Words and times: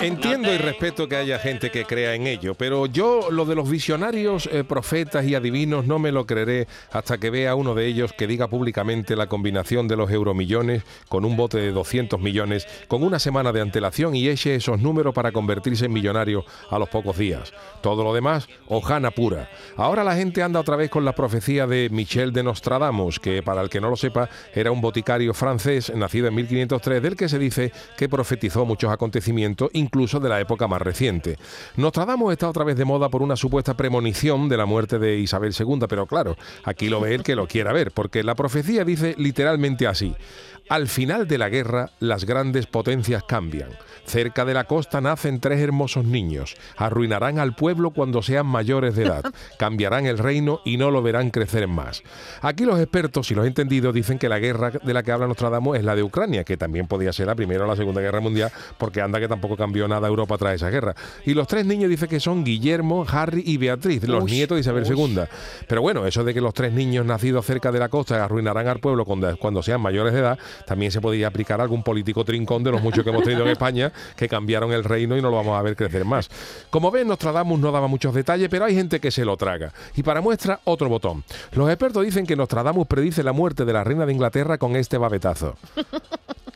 Entiendo 0.00 0.54
y 0.54 0.58
respeto 0.58 1.08
que 1.08 1.16
haya 1.16 1.40
gente 1.40 1.72
que 1.72 1.84
crea 1.84 2.14
en 2.14 2.28
ello, 2.28 2.54
pero 2.54 2.86
yo 2.86 3.32
lo 3.32 3.44
de 3.44 3.56
los 3.56 3.68
visionarios, 3.68 4.48
eh, 4.52 4.62
profetas 4.62 5.26
y 5.26 5.34
adivinos 5.34 5.86
no 5.86 5.98
me 5.98 6.12
lo 6.12 6.24
creeré 6.24 6.68
hasta 6.92 7.18
que 7.18 7.30
vea 7.30 7.56
uno 7.56 7.74
de 7.74 7.86
ellos 7.86 8.12
que 8.12 8.28
diga 8.28 8.46
públicamente 8.46 9.16
la 9.16 9.26
combinación 9.26 9.88
de 9.88 9.96
los 9.96 10.08
euromillones 10.12 10.84
con 11.08 11.24
un 11.24 11.36
bote 11.36 11.58
de 11.58 11.72
200 11.72 12.20
millones 12.20 12.68
con 12.86 13.02
una 13.02 13.18
semana 13.18 13.50
de 13.50 13.60
antelación 13.60 14.14
y 14.14 14.28
eche 14.28 14.54
esos 14.54 14.80
números 14.80 15.12
para 15.12 15.32
convertirse 15.32 15.86
en 15.86 15.92
millonario 15.92 16.44
a 16.70 16.78
los 16.78 16.88
pocos 16.88 17.18
días. 17.18 17.52
Todo 17.80 18.04
lo 18.04 18.14
demás, 18.14 18.48
hojana 18.68 19.10
pura. 19.10 19.50
Ahora 19.76 20.04
la 20.04 20.14
gente 20.14 20.44
anda 20.44 20.60
otra 20.60 20.76
vez 20.76 20.90
con 20.90 21.04
la 21.04 21.12
profecía 21.12 21.66
de 21.66 21.88
Michel 21.90 22.32
de 22.32 22.44
Nostradamus, 22.44 23.18
que 23.18 23.42
para 23.42 23.62
el 23.62 23.68
que 23.68 23.80
no 23.80 23.90
lo 23.90 23.96
sepa 23.96 24.30
era 24.54 24.70
un 24.70 24.80
boticario 24.80 25.34
francés 25.34 25.92
nacido 25.92 26.28
en 26.28 26.36
1503 26.36 27.02
del 27.02 27.16
que 27.16 27.28
se 27.28 27.40
dice 27.40 27.72
que 27.96 28.08
profetizó 28.08 28.64
muchos 28.64 28.92
acontecimientos, 28.92 29.70
incluso 29.88 30.20
de 30.20 30.28
la 30.28 30.38
época 30.38 30.68
más 30.68 30.82
reciente. 30.82 31.38
Nostradamus 31.76 32.32
está 32.32 32.48
otra 32.48 32.64
vez 32.64 32.76
de 32.76 32.84
moda 32.84 33.08
por 33.08 33.22
una 33.22 33.36
supuesta 33.36 33.74
premonición 33.74 34.48
de 34.48 34.58
la 34.58 34.66
muerte 34.66 34.98
de 34.98 35.18
Isabel 35.18 35.54
II, 35.58 35.86
pero 35.88 36.06
claro, 36.06 36.36
aquí 36.64 36.90
lo 36.90 37.00
ve 37.00 37.14
el 37.14 37.22
que 37.22 37.34
lo 37.34 37.48
quiera 37.48 37.72
ver, 37.72 37.90
porque 37.92 38.22
la 38.22 38.34
profecía 38.34 38.84
dice 38.84 39.14
literalmente 39.16 39.86
así. 39.86 40.14
Al 40.68 40.86
final 40.88 41.26
de 41.26 41.38
la 41.38 41.48
guerra, 41.48 41.90
las 41.98 42.26
grandes 42.26 42.66
potencias 42.66 43.22
cambian. 43.22 43.70
Cerca 44.04 44.44
de 44.44 44.52
la 44.52 44.64
costa 44.64 45.00
nacen 45.00 45.40
tres 45.40 45.60
hermosos 45.60 46.04
niños. 46.04 46.56
Arruinarán 46.76 47.38
al 47.38 47.54
pueblo 47.54 47.90
cuando 47.90 48.20
sean 48.20 48.46
mayores 48.46 48.94
de 48.94 49.04
edad. 49.04 49.24
Cambiarán 49.58 50.04
el 50.04 50.18
reino 50.18 50.60
y 50.66 50.76
no 50.76 50.90
lo 50.90 51.00
verán 51.02 51.30
crecer 51.30 51.68
más. 51.68 52.02
Aquí 52.42 52.64
los 52.64 52.78
expertos 52.78 53.30
y 53.30 53.34
los 53.34 53.46
entendidos 53.46 53.94
dicen 53.94 54.18
que 54.18 54.28
la 54.28 54.38
guerra 54.38 54.70
de 54.70 54.94
la 54.94 55.02
que 55.02 55.10
habla 55.10 55.26
Nostradamus 55.26 55.78
es 55.78 55.84
la 55.84 55.96
de 55.96 56.02
Ucrania, 56.02 56.44
que 56.44 56.58
también 56.58 56.86
podía 56.86 57.14
ser 57.14 57.28
la 57.28 57.34
Primera 57.34 57.64
o 57.64 57.66
la 57.66 57.76
Segunda 57.76 58.02
Guerra 58.02 58.20
Mundial, 58.20 58.52
porque 58.76 59.00
anda 59.00 59.20
que 59.20 59.28
tampoco 59.28 59.56
cambió 59.56 59.77
nada 59.86 60.08
Europa 60.08 60.36
tras 60.38 60.54
esa 60.54 60.70
guerra. 60.70 60.94
Y 61.24 61.34
los 61.34 61.46
tres 61.46 61.66
niños 61.66 61.90
dicen 61.90 62.08
que 62.08 62.18
son 62.18 62.44
Guillermo, 62.44 63.06
Harry 63.08 63.42
y 63.46 63.58
Beatriz, 63.58 64.02
los 64.08 64.24
nietos 64.24 64.56
de 64.56 64.60
Isabel 64.60 64.84
II. 64.86 65.20
Pero 65.68 65.82
bueno, 65.82 66.06
eso 66.06 66.24
de 66.24 66.34
que 66.34 66.40
los 66.40 66.54
tres 66.54 66.72
niños 66.72 67.04
nacidos 67.04 67.46
cerca 67.46 67.70
de 67.70 67.78
la 67.78 67.88
costa 67.88 68.24
arruinarán 68.24 68.66
al 68.66 68.80
pueblo 68.80 69.04
cuando, 69.04 69.36
cuando 69.36 69.62
sean 69.62 69.80
mayores 69.80 70.12
de 70.12 70.20
edad, 70.20 70.38
también 70.66 70.90
se 70.90 71.00
podría 71.00 71.28
aplicar 71.28 71.60
a 71.60 71.62
algún 71.62 71.82
político 71.82 72.24
trincón 72.24 72.64
de 72.64 72.72
los 72.72 72.82
muchos 72.82 73.04
que 73.04 73.10
hemos 73.10 73.22
tenido 73.22 73.42
en 73.42 73.50
España 73.50 73.92
que 74.16 74.28
cambiaron 74.28 74.72
el 74.72 74.84
reino 74.84 75.16
y 75.16 75.22
no 75.22 75.30
lo 75.30 75.36
vamos 75.36 75.58
a 75.58 75.62
ver 75.62 75.76
crecer 75.76 76.04
más. 76.04 76.30
Como 76.70 76.90
ven, 76.90 77.08
Nostradamus 77.08 77.60
no 77.60 77.70
daba 77.70 77.86
muchos 77.86 78.14
detalles, 78.14 78.48
pero 78.48 78.64
hay 78.64 78.74
gente 78.74 79.00
que 79.00 79.10
se 79.10 79.24
lo 79.24 79.36
traga. 79.36 79.72
Y 79.94 80.02
para 80.02 80.20
muestra, 80.20 80.60
otro 80.64 80.88
botón. 80.88 81.24
Los 81.52 81.68
expertos 81.68 82.04
dicen 82.04 82.26
que 82.26 82.36
Nostradamus 82.36 82.86
predice 82.86 83.22
la 83.22 83.32
muerte 83.32 83.64
de 83.64 83.72
la 83.72 83.84
reina 83.84 84.06
de 84.06 84.12
Inglaterra 84.12 84.58
con 84.58 84.76
este 84.76 84.98
babetazo. 84.98 85.56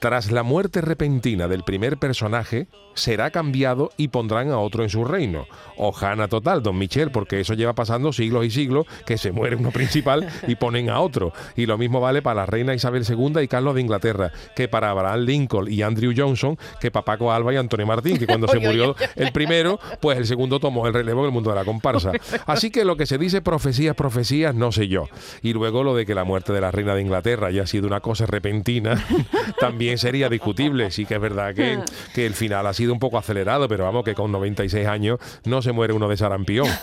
Tras 0.00 0.32
la 0.32 0.42
muerte 0.42 0.80
repentina 0.80 1.46
del 1.46 1.62
primer 1.62 1.98
personaje, 1.98 2.68
será 2.94 3.30
cambiado 3.30 3.90
y 3.98 4.08
pondrán 4.08 4.50
a 4.50 4.58
otro 4.58 4.82
en 4.82 4.88
su 4.88 5.04
reino. 5.04 5.46
Ojana 5.76 6.26
total, 6.26 6.62
don 6.62 6.78
Michel, 6.78 7.10
porque 7.10 7.40
eso 7.40 7.52
lleva 7.52 7.74
pasando 7.74 8.10
siglos 8.10 8.46
y 8.46 8.50
siglos, 8.50 8.86
que 9.04 9.18
se 9.18 9.30
muere 9.30 9.56
uno 9.56 9.70
principal 9.70 10.26
y 10.46 10.54
ponen 10.54 10.88
a 10.88 11.00
otro. 11.00 11.34
Y 11.54 11.66
lo 11.66 11.76
mismo 11.76 12.00
vale 12.00 12.22
para 12.22 12.40
la 12.40 12.46
reina 12.46 12.74
Isabel 12.74 13.04
II 13.06 13.42
y 13.42 13.48
Carlos 13.48 13.74
de 13.74 13.82
Inglaterra, 13.82 14.32
que 14.56 14.68
para 14.68 14.88
Abraham 14.88 15.20
Lincoln 15.20 15.70
y 15.70 15.82
Andrew 15.82 16.14
Johnson, 16.16 16.58
que 16.80 16.90
para 16.90 17.04
Paco 17.04 17.30
Alba 17.30 17.52
y 17.52 17.56
Antonio 17.56 17.86
Martín, 17.86 18.18
que 18.18 18.26
cuando 18.26 18.48
se 18.48 18.58
murió 18.58 18.96
el 19.16 19.32
primero, 19.32 19.78
pues 20.00 20.16
el 20.16 20.26
segundo 20.26 20.60
tomó 20.60 20.86
el 20.86 20.94
relevo 20.94 21.24
del 21.24 21.32
mundo 21.32 21.50
de 21.50 21.56
la 21.56 21.64
comparsa. 21.66 22.12
Así 22.46 22.70
que 22.70 22.86
lo 22.86 22.96
que 22.96 23.04
se 23.04 23.18
dice 23.18 23.42
profecías, 23.42 23.94
profecías, 23.94 24.54
no 24.54 24.72
sé 24.72 24.88
yo. 24.88 25.08
Y 25.42 25.52
luego 25.52 25.84
lo 25.84 25.94
de 25.94 26.06
que 26.06 26.14
la 26.14 26.24
muerte 26.24 26.54
de 26.54 26.62
la 26.62 26.70
reina 26.70 26.94
de 26.94 27.02
Inglaterra 27.02 27.48
haya 27.48 27.66
sido 27.66 27.86
una 27.86 28.00
cosa 28.00 28.24
repentina, 28.24 29.04
también 29.60 29.89
sería 29.98 30.28
discutible. 30.28 30.90
Sí 30.90 31.06
que 31.06 31.14
es 31.14 31.20
verdad 31.20 31.54
que, 31.54 31.78
que 32.14 32.26
el 32.26 32.34
final 32.34 32.66
ha 32.66 32.72
sido 32.72 32.92
un 32.92 32.98
poco 32.98 33.18
acelerado, 33.18 33.68
pero 33.68 33.84
vamos, 33.84 34.04
que 34.04 34.14
con 34.14 34.32
96 34.32 34.86
años 34.86 35.18
no 35.44 35.62
se 35.62 35.72
muere 35.72 35.92
uno 35.92 36.08
de 36.08 36.16
sarampión. 36.16 36.68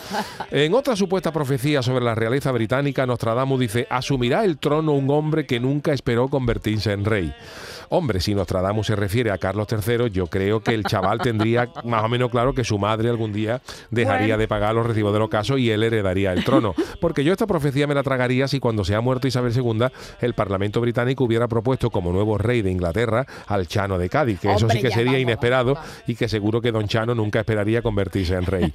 En 0.50 0.74
otra 0.74 0.96
supuesta 0.96 1.32
profecía 1.32 1.82
sobre 1.82 2.04
la 2.06 2.16
realeza 2.16 2.52
británica, 2.52 3.06
Nostradamus 3.06 3.60
dice, 3.60 3.88
asumirá 3.90 4.46
el 4.46 4.58
trono 4.58 4.94
un 4.94 5.10
hombre 5.10 5.46
que 5.46 5.60
nunca 5.60 5.94
esperó 5.94 6.30
convertirse 6.30 6.94
en 6.94 7.06
rey. 7.06 7.34
Hombre, 7.90 8.20
si 8.20 8.36
Nostradamus 8.36 8.88
se 8.88 8.96
refiere 8.96 9.32
a 9.32 9.38
Carlos 9.38 9.68
III, 9.72 10.10
yo 10.12 10.28
creo 10.28 10.60
que 10.62 10.74
el 10.74 10.84
chaval 10.84 11.20
tendría 11.20 11.70
más 11.84 12.04
o 12.04 12.10
menos 12.10 12.30
claro 12.30 12.54
que 12.54 12.64
su 12.64 12.78
madre 12.78 13.10
algún 13.10 13.32
día 13.32 13.62
dejaría 13.92 14.38
de 14.38 14.48
pagar 14.48 14.76
los 14.76 14.86
recibos 14.86 15.14
del 15.14 15.22
ocaso 15.22 15.58
y 15.58 15.70
él 15.70 15.84
heredaría 15.84 16.34
el 16.34 16.44
trono. 16.44 16.74
Porque 17.02 17.24
yo 17.24 17.32
esta 17.32 17.48
profecía 17.48 17.88
me 17.88 17.96
la 17.96 18.04
tragaría 18.04 18.48
si 18.48 18.60
cuando 18.60 18.84
se 18.84 18.96
ha 18.96 19.02
muerto 19.02 19.28
Isabel 19.28 19.54
II, 19.56 19.88
el 20.22 20.34
Parlamento 20.34 20.82
británico 20.82 21.24
hubiera 21.24 21.48
propuesto 21.48 21.90
como 21.90 22.12
nuevo 22.12 22.38
rey 22.38 22.62
de 22.62 22.72
Inglaterra 22.72 23.26
al 23.48 23.68
Chano 23.68 23.98
de 23.98 24.10
Cádiz, 24.10 24.40
que 24.40 24.52
eso 24.52 24.70
sí 24.70 24.82
que 24.82 24.92
sería 24.92 25.14
vamos, 25.14 25.22
inesperado 25.22 25.74
vamos. 25.76 25.90
y 26.08 26.16
que 26.16 26.28
seguro 26.28 26.62
que 26.62 26.72
Don 26.72 26.88
Chano 26.88 27.16
nunca 27.16 27.40
esperaría 27.40 27.82
convertirse 27.82 28.36
en 28.36 28.46
rey. 28.46 28.74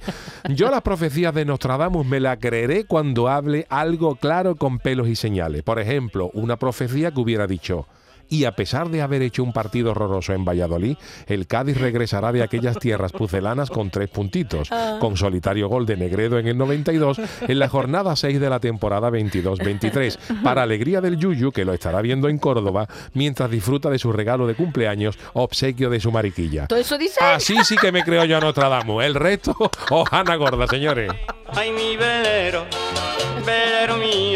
Yo 0.49 0.71
las 0.71 0.83
profecías 0.83 1.34
de 1.34 1.44
Nostradamus 1.44 2.06
me 2.06 2.21
la 2.21 2.39
creeré 2.39 2.84
cuando 2.84 3.29
hable 3.29 3.67
algo 3.69 4.17
claro 4.17 4.56
con 4.56 4.79
pelos 4.79 5.09
y 5.09 5.17
señales. 5.17 5.62
Por 5.62 5.79
ejemplo, 5.79 6.31
una 6.34 6.56
profecía 6.56 7.11
que 7.11 7.21
hubiera 7.21 7.47
dicho 7.47 7.87
y 8.32 8.47
a 8.47 8.53
pesar 8.53 8.88
de 8.88 9.03
haber 9.03 9.20
hecho 9.20 9.44
un 9.44 9.53
partido 9.53 9.91
horroroso 9.91 10.32
en 10.32 10.43
Valladolid, 10.43 10.97
el 11.26 11.47
Cádiz 11.47 11.78
regresará 11.78 12.32
de 12.32 12.43
aquellas 12.43 12.78
tierras 12.78 13.12
pucelanas 13.12 13.69
con 13.69 13.91
tres 13.91 14.09
puntitos, 14.09 14.70
con 15.00 15.19
solitario 15.19 15.69
gol 15.69 15.84
de 15.84 15.98
Negredo 15.98 16.38
en 16.38 16.47
el 16.47 16.56
92 16.56 17.20
en 17.43 17.59
la 17.59 17.69
jornada 17.69 18.16
6 18.16 18.41
de 18.41 18.48
la 18.48 18.59
temporada 18.59 19.10
22-23, 19.10 20.43
para 20.43 20.62
alegría 20.62 21.03
del 21.03 21.19
Yuyu, 21.19 21.53
que 21.53 21.66
lo 21.66 21.75
estará 21.75 22.00
viendo 22.00 22.31
en 22.31 22.38
Córdoba, 22.38 22.88
mientras 23.12 23.50
disfruta 23.50 23.91
de 23.91 23.98
su 23.98 24.12
regalo 24.12 24.47
de 24.47 24.54
cumpleaños, 24.54 25.19
obsequio 25.34 25.91
de 25.91 26.00
su 26.00 26.10
mariquilla. 26.10 26.69
¿Todo 26.69 26.78
eso 26.78 26.97
dice? 26.97 27.20
Así 27.22 27.62
sí 27.64 27.76
que 27.76 27.93
me 27.93 28.03
creo 28.03 28.25
yo 28.25 28.38
a 28.38 28.41
Nostradamus. 28.41 29.04
El 29.04 29.14
resto, 29.14 29.54
ojana 29.91 30.37
gorda, 30.37 30.66
señores. 30.66 31.12
Ay, 31.54 31.70
mi 31.70 31.99
velero, 31.99 32.64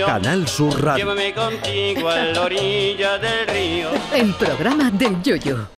Canal 0.06 0.46
Sur 0.46 0.80
Radio. 0.84 1.04
llévame 1.04 1.34
contigo 1.34 2.08
a 2.08 2.16
la 2.16 2.42
orilla 2.42 3.18
del 3.18 3.46
río. 3.48 3.90
El 4.14 4.32
programa 4.34 4.88
del 4.90 5.20
Yoyo. 5.20 5.66